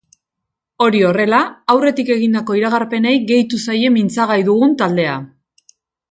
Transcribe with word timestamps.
Hori 0.83 1.01
horrela, 1.09 1.41
aurretik 1.73 2.09
egindako 2.15 2.57
iragarpenei 2.59 3.11
gehitu 3.33 3.59
zaie 3.67 3.91
mintzagai 3.99 4.39
dugun 4.47 4.73
taldea. 4.81 5.19